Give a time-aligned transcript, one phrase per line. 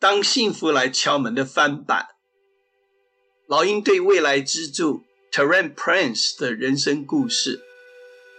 [0.00, 2.06] 当幸福来敲门的翻版，
[3.46, 7.60] 老鹰队未来支柱 Terran Prince 的人生故事，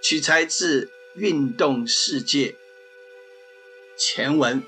[0.03, 0.85] 取材自
[1.19, 2.47] 《运动世界》
[3.95, 4.63] 前文。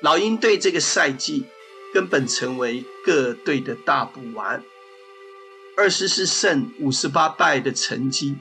[0.00, 1.46] 老鹰队这个赛季
[1.92, 4.62] 根本成为各队的大补丸，
[5.76, 8.36] 二十四胜五十八败的成绩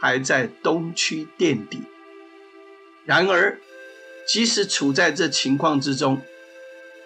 [0.00, 1.82] 还在东区垫底。
[3.04, 3.60] 然而，
[4.26, 6.20] 即使处在这情况之中，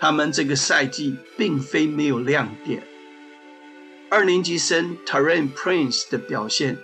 [0.00, 2.87] 他们这个赛季并非没有亮点。
[4.10, 6.78] 二年级生 Terran Prince 的表现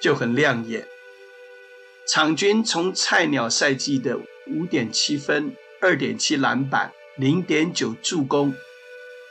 [0.00, 0.86] 就很亮眼，
[2.06, 8.54] 场均从菜鸟赛季的五点七分、二点七篮板、零点九助攻，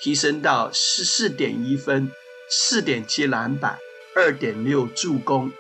[0.01, 2.11] 提升到十四点一分、
[2.49, 3.77] 四点七篮板、
[4.15, 5.51] 二点六助攻，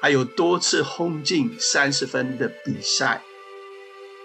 [0.00, 3.22] 还有多次轰进三十分的比赛。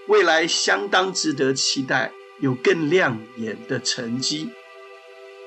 [0.07, 4.49] 未来相当值得期待，有更亮眼的成绩。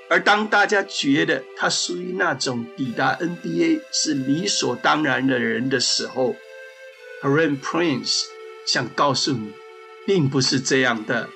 [0.09, 6.37] 而当大家觉得他属于那种抵达 NBA 是理所当然的人的时候
[7.21, 8.25] h a r e n Prince
[8.67, 9.53] 想告诉你，
[10.07, 11.29] 并不是这样的。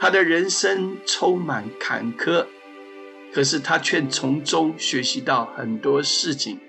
[0.00, 2.46] 他的人生充满坎坷，
[3.32, 6.60] 可是他却从中学习到很多事情。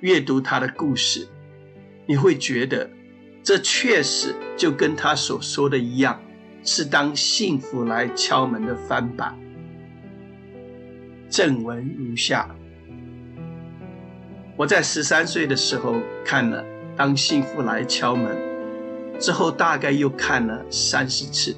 [0.00, 1.28] 阅读他的故事，
[2.06, 2.90] 你会觉得。
[3.42, 6.22] 这确实就跟他所说的一样，
[6.62, 9.38] 是当幸福来敲门的翻版。
[11.28, 12.48] 正文如下：
[14.56, 16.62] 我在十三岁的时候看了
[16.96, 18.36] 《当幸福来敲门》，
[19.18, 21.56] 之后大概又看了三十次。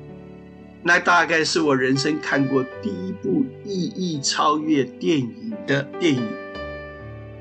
[0.83, 6.28] 那大概是我人生看过第一部意义超越电影的电影。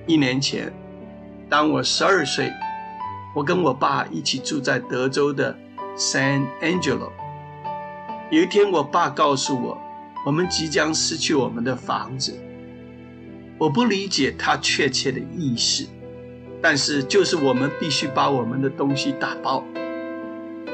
[0.08, 0.72] 一年前，
[1.50, 2.52] 当我十二岁。
[3.34, 5.58] 我跟我爸一起住在德州的
[5.96, 7.12] San Angelo。
[8.32, 9.78] 有一天，我爸告诉我，
[10.26, 12.34] 我们即将失去我们的房子。
[13.58, 15.86] 我不理解他确切的意思，
[16.62, 19.66] 但是就是我们必须把我们的东西打包，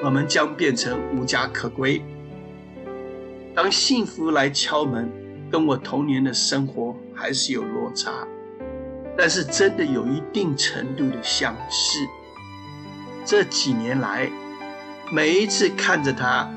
[0.03, 2.00] 我们将变成无家可归。
[3.56, 5.12] 当幸福来敲门，
[5.50, 8.12] 跟我童年的生活还是有落差，
[9.18, 11.97] 但是真的有一定程度的相似。
[13.25, 14.29] 这几年来，
[15.12, 16.47] 每一次看着他，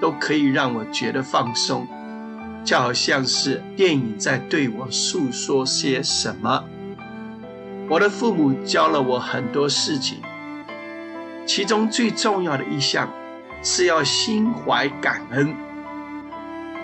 [0.00, 1.86] 都可以让我觉得放松，
[2.64, 6.64] 就好像是电影在对我诉说些什么。
[7.88, 10.18] 我的父母教了我很多事情，
[11.46, 13.08] 其中最重要的一项
[13.62, 15.54] 是要心怀感恩。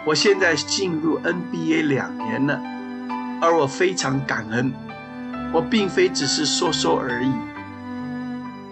[0.07, 2.61] 我现在进入 NBA 两年了，
[3.41, 4.73] 而我非常感恩，
[5.53, 7.31] 我并非只是说说而已。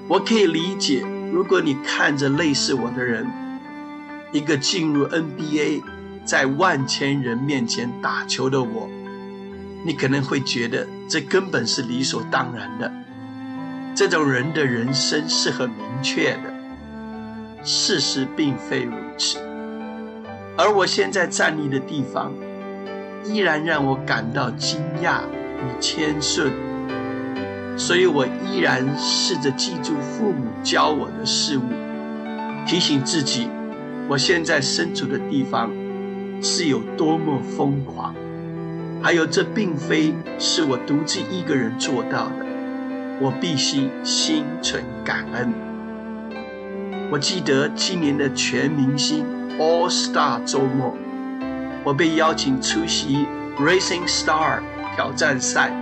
[0.08, 3.26] 我可以理解，如果你看着类似我的人，
[4.32, 5.82] 一个进入 NBA，
[6.24, 8.88] 在万千人面前打球的我，
[9.84, 12.90] 你可能会觉得这根本是理所当然的。
[13.94, 16.54] 这种人的人生是很明确的，
[17.62, 19.38] 事实并非如此。
[20.56, 22.32] 而我现在站立的地方，
[23.24, 25.20] 依然让我感到惊讶
[25.58, 26.50] 与谦逊。
[27.76, 31.62] 所以我依然试着记住父母教我的事物，
[32.66, 33.48] 提醒自己，
[34.08, 35.70] 我现在身处的地方
[36.42, 38.14] 是有多么疯狂。
[39.02, 42.46] 还有，这并非是我独自一个人做到的，
[43.20, 45.52] 我必须心存感恩。
[47.10, 49.26] 我记得今年的全明星
[49.58, 50.96] All Star 周末，
[51.84, 53.26] 我被邀请出席
[53.58, 54.60] Racing Star
[54.94, 55.72] 挑战赛。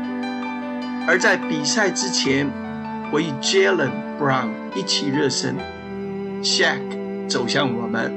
[1.07, 2.51] 而在比赛之前，
[3.13, 5.57] 我与 Jalen Brown 一起热身。
[6.43, 6.79] Shaq
[7.31, 8.13] 走向我们，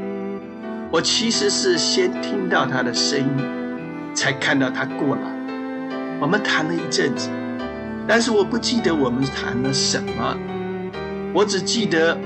[0.92, 5.22] 我其实是先听到他的声音，才看到他过来。
[6.20, 7.30] 我们谈了一阵子，
[8.08, 10.36] 但是我不记得我们谈了什么，
[11.32, 12.18] 我只记得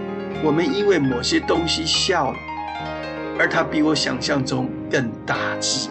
[0.41, 2.37] 我们因为某些东西笑了，
[3.37, 5.89] 而他比我想象中更大只。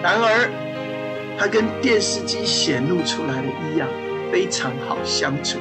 [0.00, 0.48] 然而。
[1.38, 3.86] 他跟电视机显露出来的一样，
[4.32, 5.58] 非常好相处。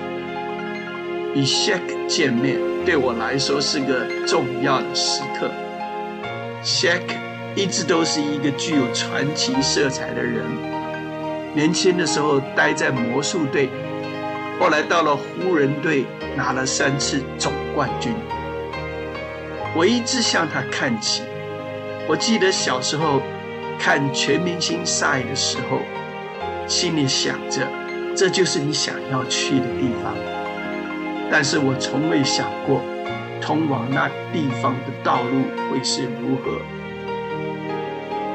[1.35, 5.51] 与 Shaq 见面对我来说是个重要的时刻。
[6.63, 7.01] Shaq
[7.55, 10.43] 一直都是一个具有传奇色彩的人。
[11.53, 13.69] 年轻的时候待在魔术队，
[14.59, 16.05] 后来到了湖人队
[16.35, 18.13] 拿了三次总冠军。
[19.75, 21.21] 我一直向他看齐。
[22.07, 23.21] 我记得小时候。
[23.77, 25.81] 看全明星赛的时候，
[26.65, 27.67] 心里想着，
[28.15, 30.15] 这就是你想要去的地方。
[31.31, 32.81] 但是我从未想过，
[33.41, 36.59] 通往那地方的道路会是如何。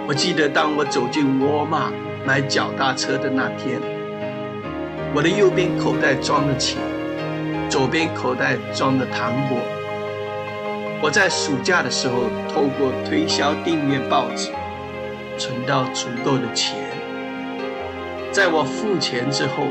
[0.07, 1.93] 我记得当我走进沃尔玛
[2.27, 3.81] 买脚踏车的那天，
[5.15, 6.79] 我的右边口袋装了钱，
[7.69, 9.59] 左边口袋装了糖果。
[11.03, 14.51] 我在暑假的时候透过推销订阅报纸，
[15.39, 16.77] 存到足够的钱。
[18.31, 19.65] 在我付钱之后，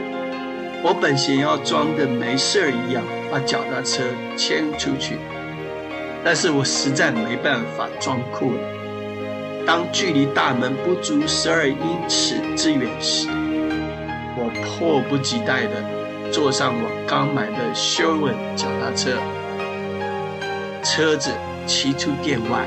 [0.82, 4.02] 我本想要装的没事儿一样，把脚踏车
[4.38, 5.18] 牵出去，
[6.24, 8.60] 但是我实在没办法装酷了。
[9.68, 11.78] 当距离大门不足十二英
[12.08, 13.28] 尺之远时，
[14.38, 15.84] 我迫不及待地
[16.32, 19.12] 坐上我刚买的 Sherwin 脚踏车。
[20.82, 21.30] 车子
[21.68, 22.66] 骑出店外，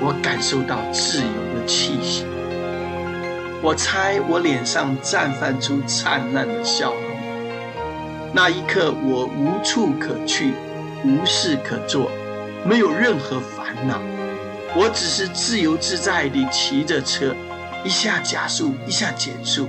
[0.00, 2.24] 我感受到自由的气息。
[3.62, 7.03] 我猜我脸上绽放出灿烂的笑容。
[8.36, 10.54] 那一刻，我无处可去，
[11.04, 12.10] 无事可做，
[12.66, 14.00] 没有任何烦恼。
[14.74, 17.32] 我只是自由自在地骑着车，
[17.84, 19.68] 一下加速，一下减速，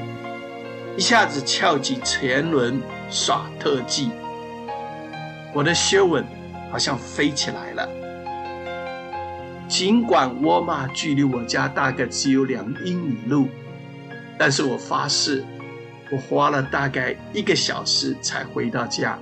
[0.97, 2.81] 一下子翘起前轮
[3.11, 4.09] 耍特技。
[5.53, 6.25] 我的修文
[6.71, 7.87] 好像飞起来了。
[9.67, 13.47] 尽管沃尔玛距离我家大概只有两英里路，
[14.39, 15.45] 但是我发誓，
[16.11, 19.17] 我花了大概一个小时才回到家。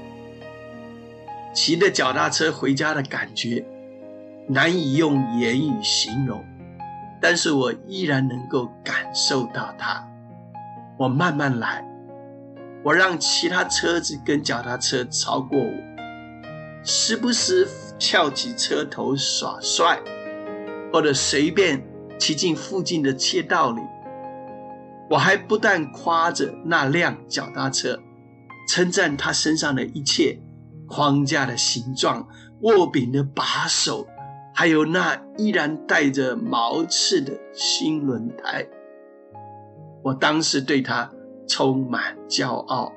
[1.53, 3.63] 骑着脚踏车回家的感觉，
[4.47, 6.44] 难以用言语形容，
[7.21, 10.07] 但是我依然能够感受到它。
[10.97, 11.85] 我慢慢来，
[12.83, 15.71] 我让其他车子跟脚踏车超过我，
[16.83, 17.68] 时不时
[18.00, 20.00] 翘起车头耍帅。
[20.91, 21.81] 或者随便
[22.19, 23.81] 骑进附近的街道里，
[25.10, 28.00] 我还不但夸着那辆脚踏车，
[28.68, 30.40] 称赞它身上的一切：
[30.88, 32.28] 框架的形状、
[32.62, 34.08] 握柄的把手，
[34.56, 38.68] 还有那依然带着毛刺的新轮胎。
[40.04, 41.12] 我当时对它
[41.48, 42.94] 充满骄傲。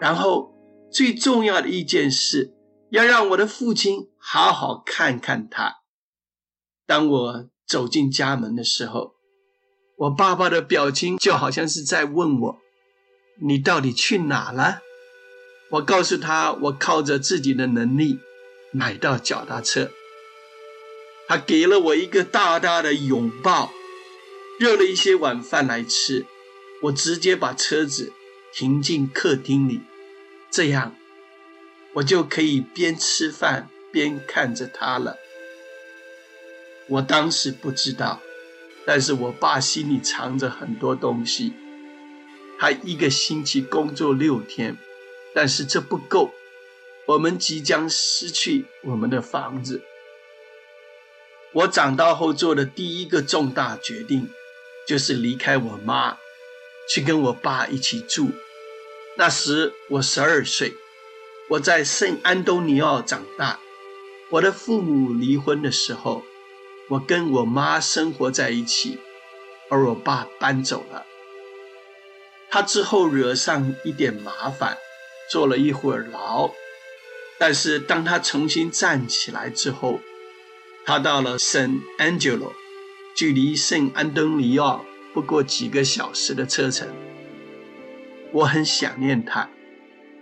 [0.00, 0.54] 然后
[0.90, 2.54] 最重要的一件事，
[2.88, 5.76] 要让我的父亲好好看看它。
[6.86, 9.12] 当我走进家门的时候，
[10.00, 12.58] 我爸爸的表情就好像是在问我
[13.42, 14.80] ：“你到底去哪了？”
[15.72, 18.18] 我告诉他：“我靠着自己的能力
[18.72, 19.90] 买到脚踏车。”
[21.28, 23.72] 他给了我一个大大的拥抱，
[24.58, 26.24] 热了一些晚饭来吃。
[26.84, 28.10] 我直接把车子
[28.54, 29.82] 停进客厅里，
[30.50, 30.96] 这样
[31.96, 35.18] 我就可以边吃饭边看着他了。
[36.88, 38.22] 我当时不知道，
[38.86, 41.52] 但是我爸心里藏着很多东西。
[42.58, 44.76] 他一个星期工作六天，
[45.34, 46.32] 但是这不够。
[47.06, 49.82] 我们即将失去我们的房子。
[51.52, 54.28] 我长大后做的第一个重大决定，
[54.86, 56.18] 就是离开我妈，
[56.88, 58.30] 去跟我爸一起住。
[59.16, 60.74] 那时我十二岁，
[61.48, 63.58] 我在圣安东尼奥长大。
[64.30, 66.22] 我的父母离婚的时候。
[66.90, 68.98] 我跟我妈生活在一起，
[69.70, 71.06] 而我爸搬走了。
[72.50, 74.76] 他之后惹上一点麻烦，
[75.30, 76.50] 坐了一会儿牢。
[77.38, 80.00] 但是当他重新站起来之后，
[80.84, 82.52] 他到了圣安吉罗，
[83.14, 86.88] 距离圣安东尼奥不过几个小时的车程。
[88.32, 89.48] 我很想念他，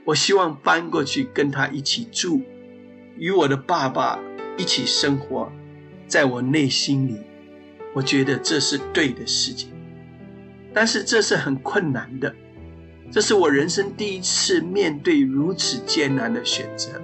[0.05, 2.43] 我希望搬过去跟他一起住，
[3.17, 4.19] 与我的爸爸
[4.59, 5.51] 一起生活。
[6.09, 7.21] 在我内心里，
[7.95, 9.71] 我觉得这是对的事情，
[10.73, 12.35] 但是这是很困难的。
[13.11, 17.01] 这是我人生第一次面对如此艰难的选择。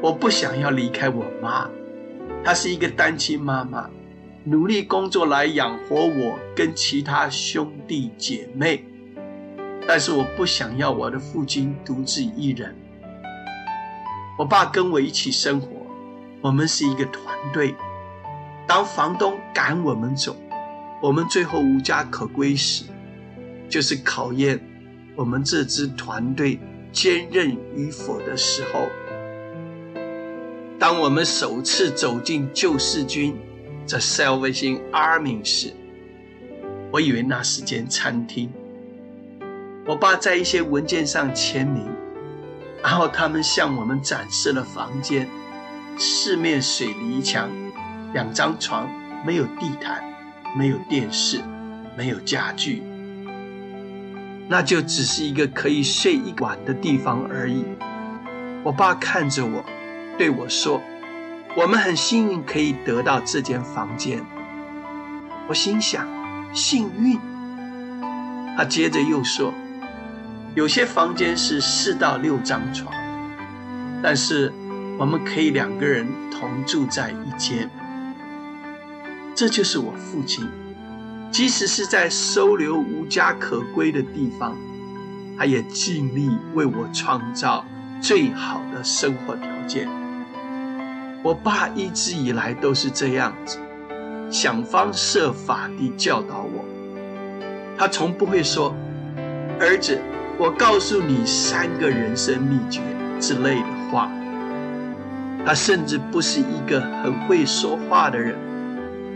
[0.00, 1.68] 我不想要离开我妈，
[2.44, 3.90] 她是一个单亲妈妈，
[4.44, 8.84] 努力工作来养活我跟其他兄弟姐妹。
[9.86, 12.76] 但是我不想要我的父亲独自一人。
[14.38, 15.68] 我爸跟我一起生活，
[16.40, 17.74] 我们是一个团队。
[18.68, 20.36] 当房东赶我们走，
[21.02, 22.84] 我们最后无家可归时，
[23.66, 24.60] 就是考验
[25.16, 26.60] 我们这支团队
[26.92, 28.86] 坚韧与否的时候。
[30.78, 33.34] 当我们首次走进救世军
[33.88, 35.72] （The Salvation Army 时，
[36.92, 38.52] 我以为那是间餐厅。
[39.86, 41.88] 我爸在一些文件上签名，
[42.82, 45.26] 然后他们向我们展示了房间，
[45.96, 47.48] 四面水泥墙。
[48.18, 48.90] 两张床，
[49.24, 50.02] 没有地毯，
[50.56, 51.40] 没有电视，
[51.96, 52.82] 没有家具，
[54.48, 57.64] 那就只是一个可以睡一晚的地方而已。
[58.64, 59.64] 我爸看着我，
[60.18, 60.82] 对我说
[61.56, 64.20] ：“我们很幸运可以得到这间房间。”
[65.48, 66.04] 我心想
[66.52, 67.16] ：“幸运。”
[68.58, 69.54] 他接着又说
[70.56, 72.92] ：“有些房间是四到六张床，
[74.02, 74.52] 但是
[74.98, 77.70] 我们可以两个人同住在一间。”
[79.38, 80.48] 这就是我父亲，
[81.30, 84.56] 即使是在收留无家可归的地方，
[85.38, 87.64] 他也尽力为我创造
[88.00, 89.88] 最好的生活条件。
[91.22, 93.60] 我爸一直以来都是这样子，
[94.28, 96.64] 想方设法地教导我。
[97.78, 98.74] 他从不会说
[99.60, 100.00] ：“儿子，
[100.36, 102.80] 我告诉你三个人生秘诀”
[103.22, 104.10] 之类的话。
[105.46, 108.36] 他甚至不是一个很会说话的人，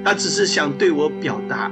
[0.04, 1.70] 他只是想对我表达：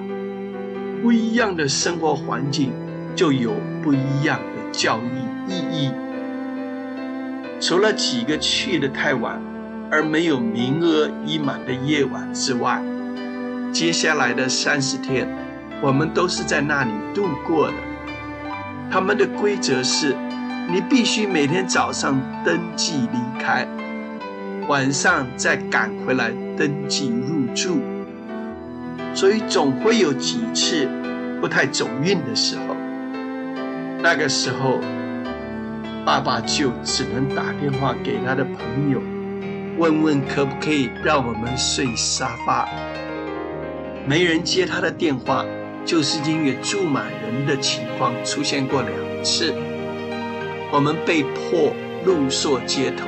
[1.03, 2.73] 不一样的生活环境
[3.15, 5.91] 就有不一样的教育意义。
[7.61, 9.41] 除了几个去的太晚
[9.91, 12.83] 而没有名额已满的夜晚之外，
[13.73, 15.29] 接下来的三十天。
[15.83, 17.75] 我们都是在那里度过的。
[18.91, 20.15] 他们的规则是：
[20.69, 23.67] 你必须每天早上登记离开，
[24.69, 27.81] 晚上再赶回来登记入住。
[29.15, 30.89] 所以总会有几次
[31.41, 32.77] 不太走运的时候。
[34.03, 34.81] 那个时候，
[36.05, 39.01] 爸爸就只能打电话给他的朋友，
[39.79, 42.69] 问问可不可以让我们睡沙发。
[44.07, 45.45] 没人接他的电话。
[45.83, 48.93] 就是因为住满人的情况出现过两
[49.25, 49.55] 次，
[50.71, 51.73] 我们被迫
[52.05, 53.07] 露宿街头。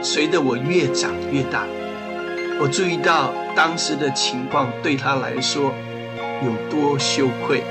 [0.00, 1.66] 随着我越长越大，
[2.60, 5.72] 我注意到当时的情况对他来说
[6.42, 7.62] 有多羞愧。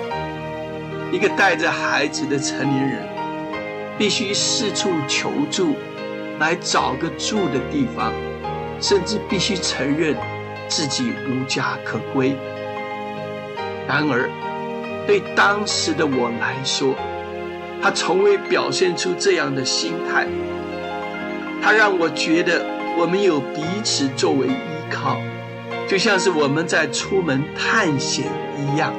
[1.11, 3.07] 一个带着孩子的成年人，
[3.97, 5.75] 必须四处求助，
[6.39, 8.11] 来找个住的地方，
[8.81, 10.15] 甚至必须承认
[10.67, 12.35] 自己无家可归。
[13.87, 14.29] 然而，
[15.05, 16.95] 对当时的我来说，
[17.81, 20.27] 他从未表现出这样的心态。
[21.61, 22.65] 他让我觉得
[22.97, 24.47] 我们有彼此作为
[24.93, 25.17] 靠，
[25.87, 28.25] 就像是我们在出门探险
[28.57, 28.93] 一样。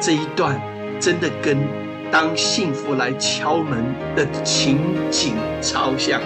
[0.00, 0.58] 这一段
[0.98, 1.58] 真的跟
[2.10, 3.84] 当幸福来敲门
[4.16, 4.78] 的情
[5.10, 6.20] 景超像。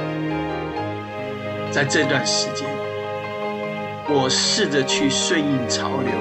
[1.72, 2.66] 在这段时间，
[4.08, 6.12] 我试着去顺应潮流。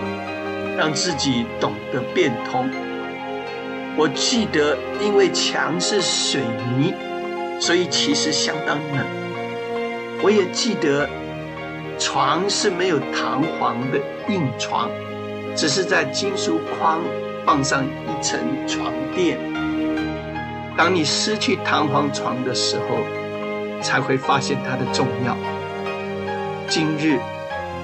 [0.78, 2.70] 让自己懂得变通。
[3.98, 6.40] 我记得，因为墙是水
[6.78, 6.94] 泥，
[7.60, 9.04] 所以其实相当冷。
[10.22, 11.10] 我也记得，
[12.00, 14.00] 床是没有弹簧的
[14.30, 14.90] 硬床，
[15.56, 17.02] 只是在金属框
[17.46, 19.38] 放上一层床垫。
[20.76, 25.36] 当你失去弹簧床的时候，才会发现它的重要。
[26.68, 27.20] 今日，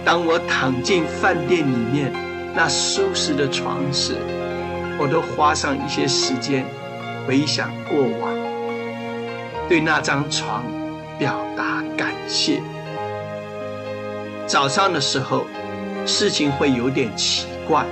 [0.05, 2.11] 当我躺进饭店里面。
[2.55, 4.13] 那舒适的床时，
[4.99, 6.63] 我都花上一些时间
[7.25, 8.29] 回想过往，
[9.67, 10.63] 对那张床
[11.17, 12.61] 表达感谢。
[14.53, 15.47] 早上的时候，
[16.05, 17.87] 事情会有点奇怪，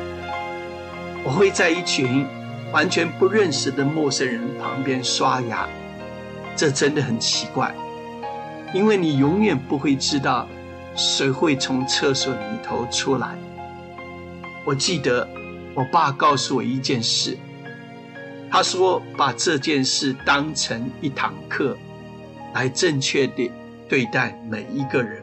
[1.23, 2.23] 我会在一群
[2.71, 5.67] 完全不认识的陌生人旁边刷牙，
[6.55, 7.73] 这真的很奇怪，
[8.75, 10.47] 因为你永远不会知道
[10.95, 13.29] 谁会从厕所里头出来。
[14.63, 15.27] 我记得
[15.73, 17.39] 我爸告诉我一件事，
[18.51, 21.75] 他说把这件事当成一堂课，
[22.53, 23.51] 来正确的
[23.89, 25.20] 对待每一个人。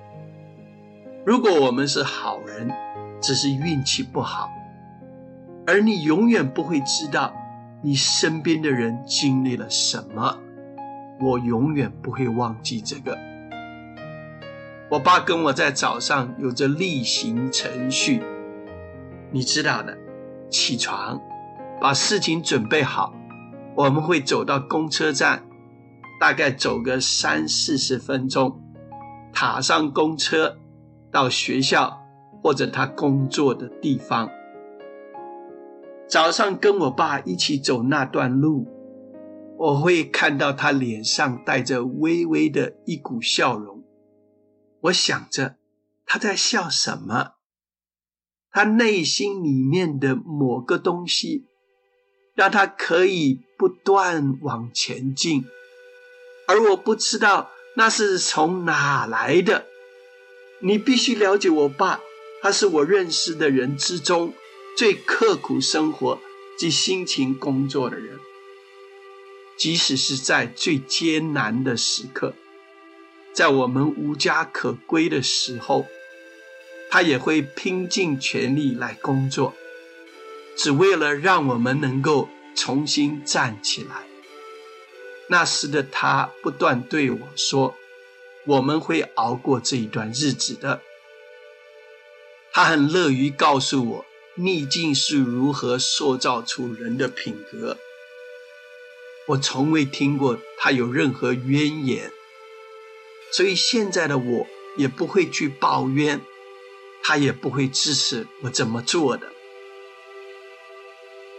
[1.29, 2.71] 如果我们是好人，
[3.21, 4.51] 只是运气不好，
[5.67, 7.35] 而你永远不会知道
[7.83, 10.39] 你身边的人经历了什么。
[11.21, 13.15] 我永远不会忘记这个。
[14.91, 18.23] 我爸跟我在早上有着例行程序。
[19.31, 19.99] 你知道的，
[20.49, 21.21] 起床，
[21.79, 23.13] 把事情准备好，
[23.77, 25.43] 我们会走到公车站，
[26.19, 28.59] 大概走个三四十分钟，
[29.31, 30.57] 踏上公车
[31.11, 32.01] 到学校
[32.43, 34.31] 或者他工作的地方。
[36.07, 38.67] 早上跟我爸一起走那段路，
[39.59, 43.85] 我会看到他脸上带着微微的一股笑容，
[44.83, 45.57] 我想着
[46.07, 47.33] 他在笑什么。
[48.51, 51.47] 他内心里面的某个东西，
[52.35, 55.45] 让他可以不断往前进，
[56.47, 59.67] 而我不知道那是从哪来的。
[60.61, 62.01] 你必须了解我爸，
[62.43, 64.35] 他是我认识的人之中
[64.77, 66.21] 最刻苦生活
[66.59, 68.19] 及辛勤工作的人，
[69.57, 72.35] 即使是在最艰难的时刻，
[73.33, 75.87] 在我们无家可归的时候，
[76.91, 79.55] 他也会拼尽全力来工作，
[80.57, 84.07] 只为了让我们能够重新站起来。
[85.29, 87.77] 那时的他不断对我说
[88.49, 90.83] ：“我们会熬过这一段日子的。”
[92.51, 97.77] 他很乐于告诉我，逆境是如何塑造出人的品格。
[99.29, 102.11] 我从未听过他有任何怨言，
[103.31, 104.47] 所以现在的我
[104.79, 106.23] 也不会去抱怨，
[107.03, 109.31] 他也不会支持我怎么做的。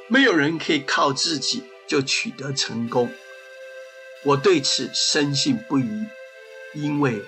[0.07, 3.11] 没有人可以靠自己就取得成功。
[4.25, 6.05] 我对此深信不疑，
[6.73, 7.21] 因为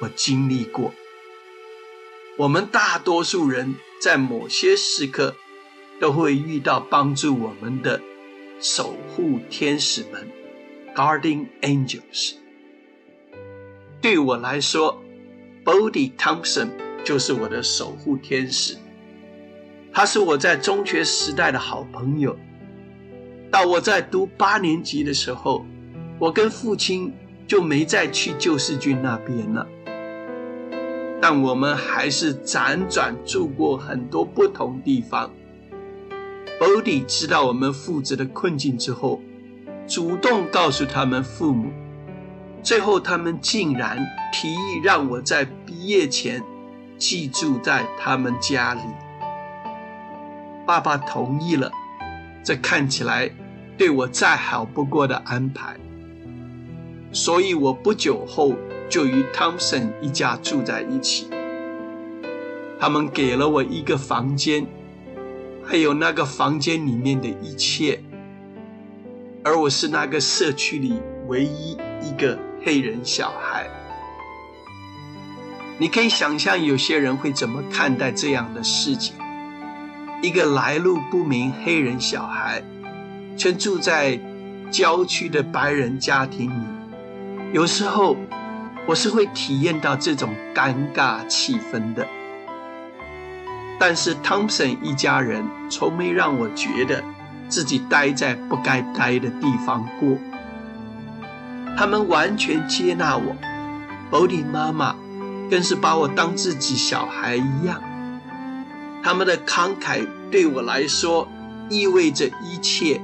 [0.00, 0.92] 我经历过。
[2.36, 5.36] 我们大多数人在某些时刻
[6.00, 8.00] 都会遇到帮助我们的
[8.60, 10.28] 守护天使们
[10.94, 12.34] （Guardian Angels）。
[14.00, 15.02] 对我来说
[15.64, 16.70] ，Bodie Thompson
[17.04, 18.76] 就是我的守护天使。
[19.92, 22.38] 他是我在中学时代的好朋友。
[23.50, 25.66] 到我在读八年级的时候。
[26.20, 27.14] 我跟父亲
[27.50, 29.66] 就没再去救世军那边了，
[31.20, 35.28] 但我们还是辗转住过很多不同地方。
[36.60, 39.20] Bodie 知道我们父子的困境之后，
[39.84, 41.72] 主动告诉他们父母，
[42.62, 43.98] 最后他们竟然
[44.32, 46.40] 提议让我在毕业前
[46.98, 48.82] 寄住在他们家里。
[50.64, 51.72] 爸爸同意了，
[52.44, 53.28] 这看起来
[53.76, 55.76] 对我再好不过的安排。
[57.12, 58.54] 所以我不久后
[58.88, 61.28] 就与汤森一家住在一起。
[62.78, 64.66] 他们给了我一个房间，
[65.64, 68.00] 还有那个房间里面的一切。
[69.42, 73.68] 而我是那个社区里唯一一个黑人小孩。
[75.78, 79.14] 你可以想象有些人会怎么看待这样的事情：
[80.22, 82.62] 一个来路不明黑人小孩，
[83.36, 84.20] 却住在
[84.70, 86.69] 郊区的白人家庭里。
[87.52, 88.16] 有时候，
[88.86, 92.06] 我是会体验到这种尴尬气氛的。
[93.76, 97.02] 但是汤普森一家人从没让我觉得
[97.48, 100.16] 自己待在不该待的地方过。
[101.76, 103.34] 他们完全接纳我，
[104.10, 104.94] 保迪妈妈
[105.50, 107.82] 更是把我当自己小孩一样。
[109.02, 111.26] 他们的慷慨对我来说
[111.68, 113.00] 意味着一切。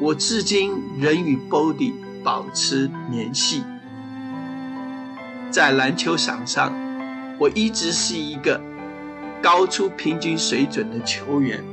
[0.00, 1.94] 我至今仍与保迪。
[2.22, 3.62] 保持联系，
[5.50, 6.72] 在篮球场上，
[7.38, 8.60] 我一直是一个
[9.42, 11.64] 高出平均水准的球员。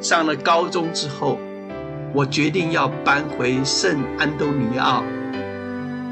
[0.00, 1.38] 上了高中之后，
[2.14, 5.02] 我决定要搬回圣安东尼奥，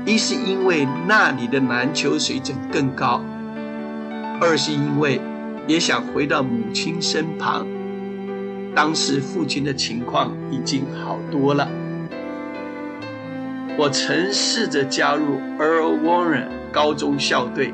[0.05, 3.23] 一是因为那里的篮球水准更高，
[4.41, 5.21] 二是因为
[5.69, 7.65] 也想回到母亲身旁。
[8.75, 11.69] 当时父亲的情况已经好多了。
[13.81, 17.73] 我曾试着加入 Earl Warren 高中校队，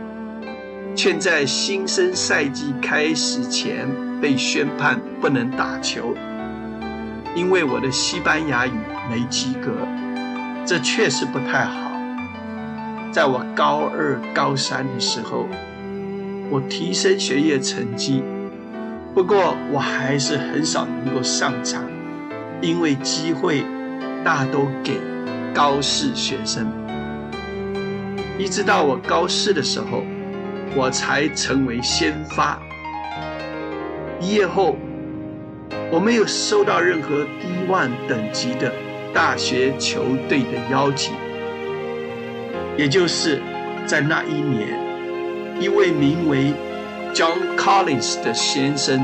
[0.95, 3.89] 却在新生赛季开始前
[4.21, 6.15] 被宣判不能打球，
[7.35, 8.71] 因为我的西班牙语
[9.11, 9.73] 没及格。
[10.65, 11.91] 这确实不太好。
[13.11, 15.49] 在我高二、高三的时候，
[16.51, 18.23] 我提升学业成绩，
[19.13, 21.83] 不过我还是很少能够上场，
[22.61, 23.65] 因为机会
[24.23, 25.01] 大都给。
[25.57, 26.71] 高四学生，
[28.39, 30.05] 一直到我高四的时候，
[30.77, 32.61] 我才成为先发。
[34.21, 34.77] 毕业后，
[35.91, 38.71] 我没有收到任何 D1 等级的
[39.15, 41.15] 大学球队的邀请。
[42.77, 43.41] 也就是
[43.87, 44.79] 在那一年，
[45.59, 46.53] 一位名为
[47.15, 49.03] John Collins 的先生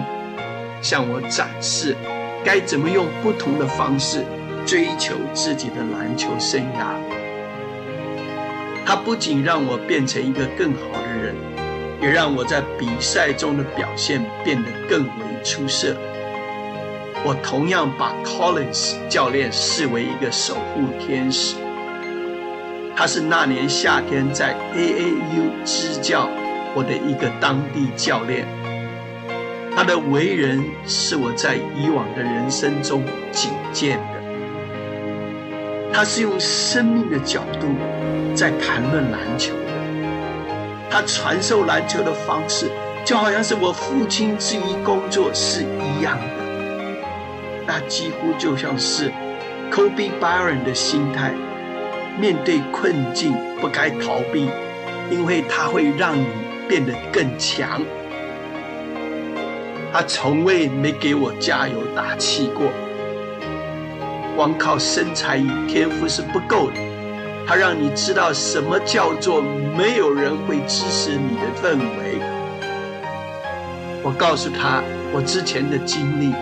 [0.83, 1.97] 向我展示
[2.45, 4.27] 该怎么用不同的方式。
[4.67, 6.95] 追求自己的篮球生涯，
[8.85, 11.35] 他不仅让我变成一个更好的人，
[12.01, 15.97] 也让我在比赛中的表现变得更为出色。
[17.25, 21.57] 我同样把 Collins 教练视为一个守护天使。
[22.95, 26.29] 他是那年夏天在 AAU 支教
[26.75, 28.47] 我的一个当地教练。
[29.75, 34.22] 他的为人是我在以往的人生中仅见的。
[35.93, 37.69] 他是用生命的角度
[38.35, 39.73] 在谈论篮球的，
[40.91, 42.71] 他传授篮球的方式
[43.05, 47.05] 就好像是我父亲之于工作是一样的，
[47.67, 49.13] 那几乎就像是
[49.71, 51.33] Kobe Bryant 的心态，
[52.19, 54.49] 面对困境不该逃避，
[55.11, 56.27] 因为他会让你
[56.69, 57.83] 变得更强。
[59.93, 62.65] 他从未没给我加油打气过。
[64.43, 66.75] 光靠身材与天赋是不够的，
[67.47, 72.19] 他让你知道什么叫做没有人会支持你的氛围。
[74.03, 74.83] 我告诉他
[75.15, 76.35] 我之前的经历，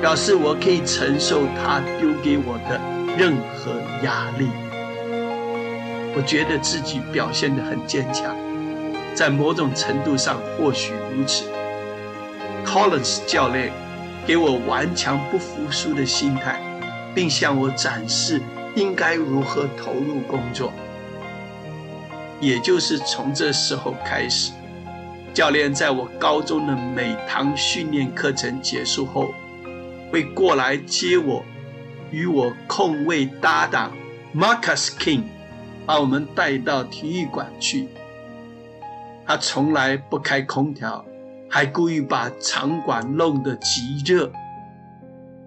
[0.00, 2.80] 表示我可以承受他丢给我的
[3.18, 3.72] 任何
[4.04, 4.48] 压力。
[6.14, 8.32] 我觉得自己表现得很坚强，
[9.12, 11.46] 在某种程度上或许如此。
[12.64, 13.72] Collins 教练
[14.24, 16.60] 给我顽强不服输的心态，
[17.14, 18.40] 并向我展示
[18.74, 20.72] 应该如何投入工作。
[22.40, 24.52] 也就是从这时候开始，
[25.34, 29.34] 教练在我高中的每堂训练课程结束后，
[30.10, 31.44] 会过来接我，
[32.10, 33.92] 与我空位搭档
[34.34, 35.24] Marcus King，
[35.84, 37.88] 把我们带到体育馆去。
[39.26, 41.04] 他从来不开空调。
[41.52, 44.30] 还故意把场馆弄得极热，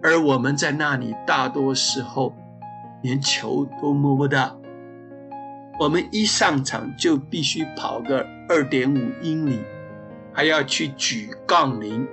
[0.04, 2.36] 而我们在那里大多时候
[3.02, 4.60] 连球都摸不到。
[5.80, 9.60] 我们一上场就必须跑个二点五英里，
[10.34, 12.08] 还要去举杠铃，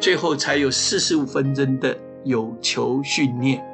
[0.00, 3.64] 最后才有四十五分钟的有球训练。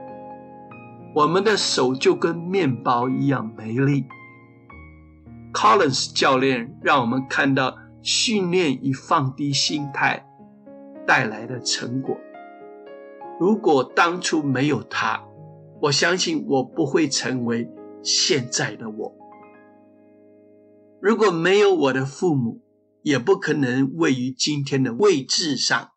[1.14, 4.04] 我们的手就跟面包一样没力。
[5.52, 7.78] Collins 教练让我们看到。
[8.02, 10.24] 训练与放低心态
[11.08, 12.16] 带来的成果。
[13.38, 15.24] 如果当初没有他，
[15.82, 17.68] 我相信我不会成为
[18.02, 19.14] 现在的我。
[21.00, 22.62] 如果没有我的父母，
[23.02, 25.92] 也不可能位于今天的位置上。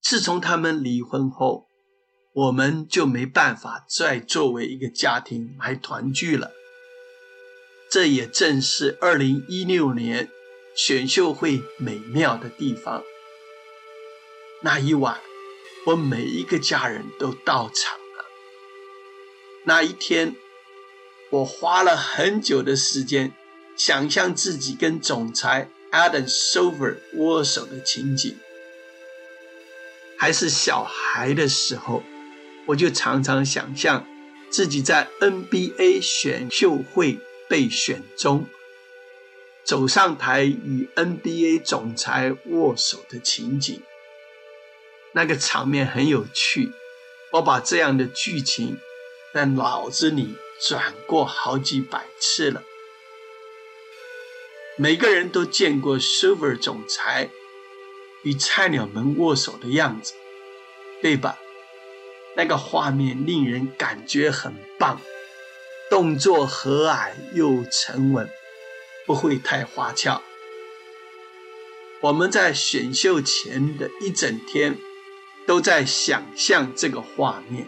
[0.00, 1.68] 自从他们离婚后，
[2.32, 6.50] 我们就没办法再作为一个家庭来团聚了。
[7.90, 10.28] 这也正是二零一六年。
[10.72, 13.02] 选秀会美妙的地方。
[14.62, 15.18] 那一晚，
[15.86, 18.24] 我每一个家人都到场了。
[19.64, 20.34] 那一天，
[21.30, 23.32] 我花了很久的时间，
[23.76, 28.38] 想象自己跟总裁 Adam Silver 握手的情景。
[30.18, 32.02] 还是小孩的时候，
[32.66, 34.06] 我就常常想象
[34.50, 38.46] 自己在 NBA 选秀会被选中。
[39.64, 43.82] 走上台与 NBA 总裁握手的情景，
[45.12, 46.72] 那个场面很有趣。
[47.32, 48.78] 我把这样的剧情
[49.32, 52.62] 在脑子里转过好几百次了。
[54.76, 57.30] 每个人都见过 Silver 总裁
[58.22, 60.14] 与菜鸟们握手的样子，
[61.02, 61.38] 对吧？
[62.36, 65.00] 那个画面令人感觉很棒，
[65.90, 68.28] 动作和蔼又沉稳。
[69.06, 70.22] 不会太花俏。
[72.00, 74.78] 我们在选秀前的一整天
[75.50, 77.66] 都在想象这个画面。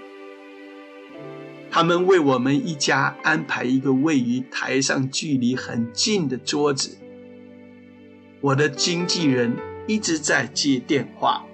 [1.69, 6.97] 他们为我们一家安排一个位于台上距离很近的桌子。
[8.41, 9.57] 我的经纪人
[9.89, 11.45] 一直在接电话。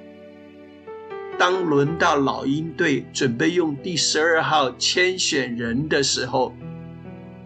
[1.38, 6.54] 当轮到老鹰队准备用第十二号签选人的时候。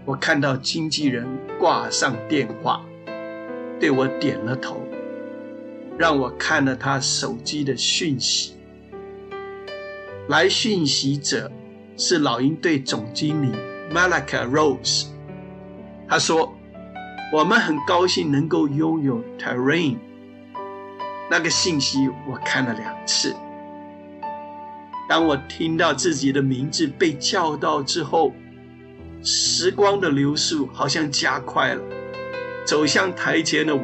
[0.05, 1.25] 我看到经纪人
[1.57, 2.85] 挂上电话，
[3.79, 4.83] 对我点了头，
[5.97, 8.57] 让我看了他手机的讯息。
[10.29, 11.51] 来讯息者
[11.97, 13.53] 是老鹰队总经理
[13.93, 15.07] Malaka Rose。
[16.09, 16.55] 他说
[17.35, 19.97] ：“我们很高兴能够拥有 Terrain。”
[21.29, 23.35] 那个信息我看了两次。
[25.09, 28.33] 当我听到自己的名字被叫到之后，
[29.23, 31.83] 时光的流速好像加快了。
[32.65, 33.83] 走向台前的我，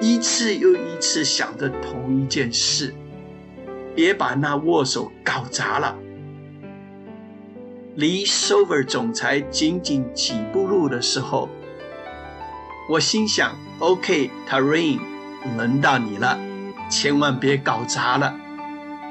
[0.00, 2.94] 一次又一次想着同一件事：
[3.94, 5.96] 别把那握手搞砸了。
[7.94, 11.48] 离 Silver 总裁仅仅几步路的时候，
[12.88, 14.98] 我心想：“OK，Tarin，
[15.56, 16.38] 轮到你了，
[16.90, 18.34] 千万别搞砸了。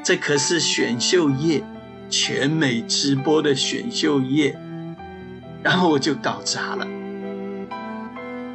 [0.03, 1.63] 这可是选秀夜，
[2.09, 4.57] 全美直播的选秀夜。”
[5.61, 6.87] 然后我就搞砸了。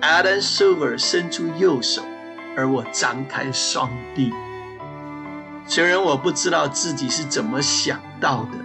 [0.00, 2.02] Adam Silver 伸出右手，
[2.56, 4.32] 而我张开双臂。
[5.66, 8.58] 虽然我不知道自己是怎么想到的，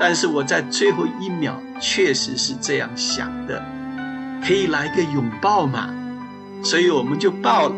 [0.00, 3.62] 但是我在最后一秒确实是这样想的：
[4.44, 5.88] 可以来个拥抱嘛？
[6.62, 7.74] 所以我们就抱了。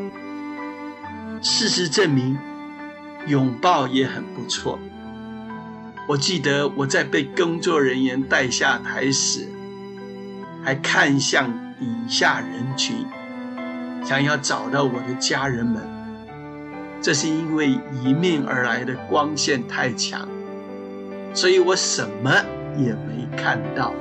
[1.43, 2.39] 事实证明，
[3.27, 4.79] 拥抱也很不错。
[6.09, 9.49] 我记得我在被工作人员带下台时。
[10.65, 13.07] 还看向底下人群，
[14.05, 15.96] 想要找到我的家人们。
[17.01, 17.69] 这是因为
[18.03, 20.29] 迎面而来的光线太强，
[21.33, 22.31] 所以我什么
[22.77, 23.93] 也没看到。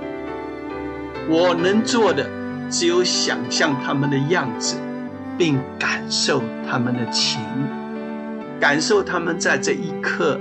[1.30, 2.28] 我能做的
[2.70, 4.78] 只有想象他们的样子，
[5.38, 7.42] 并感受他们的情，
[8.60, 10.40] 感受他们在这一刻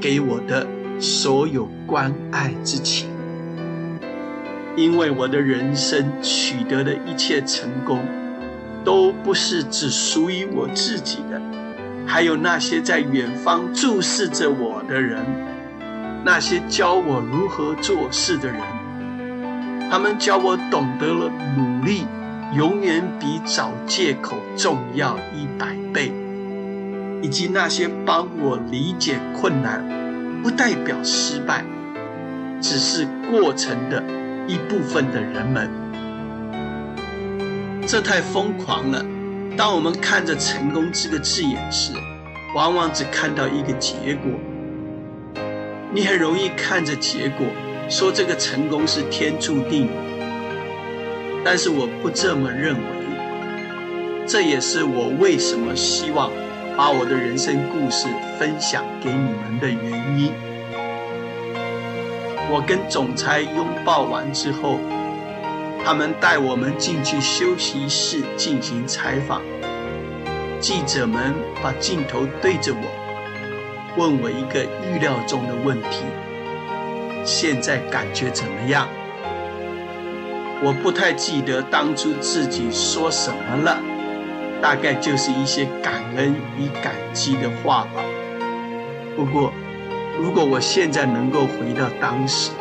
[0.00, 0.66] 给我的
[0.98, 3.08] 所有关爱之情。
[4.74, 8.00] 因为我的人生取得的一切成功，
[8.82, 11.38] 都不是只属于我自己的，
[12.06, 15.24] 还有那些在远方注视着我的人，
[16.24, 18.60] 那些教我如何做事的人，
[19.90, 22.06] 他们教我懂得了努力
[22.54, 26.12] 永远比找借口重要一百倍，
[27.22, 29.84] 以及那些帮我理解困难，
[30.42, 31.64] 不代表失败，
[32.60, 34.02] 只是过程的。
[34.48, 35.70] 一部分的人们，
[37.86, 39.06] 这太疯狂了。
[39.54, 41.92] 当我们看着“成功”这个字眼时，
[42.54, 44.32] 往往只看到一个结果。
[45.92, 47.46] 你很容易看着结果，
[47.88, 49.90] 说这个成功是天注定。
[51.44, 52.80] 但是我不这么认为。
[54.26, 56.30] 这也是我为什么希望
[56.76, 58.06] 把我的人生故事
[58.38, 60.32] 分享给你们的原因。
[62.50, 64.78] 我跟总裁拥抱完之后，
[65.84, 69.42] 他们带我们进去休息室进行采访。
[70.60, 76.04] 记者们把镜头对着我，问我一个预料中的问题：
[77.24, 78.86] 现在感觉怎么样？
[80.62, 83.78] 我不太记得当初自己说什么了，
[84.62, 88.02] 大概就是一些感恩与感激的话吧。
[89.16, 89.52] 不过。
[90.20, 92.52] 如果我现在能够回到当时，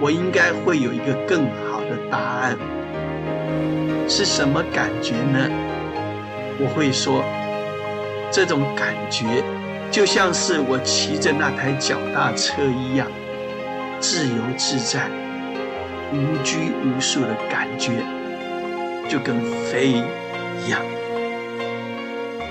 [0.00, 2.56] 我应该会有一个更好的答案。
[4.08, 5.50] 是什么感觉呢？
[6.58, 7.22] 我会说，
[8.30, 9.44] 这种感觉
[9.90, 13.06] 就像是我骑着那台脚踏车一样，
[14.00, 15.08] 自由自在、
[16.12, 17.92] 无拘无束的感觉，
[19.08, 20.80] 就跟飞一样。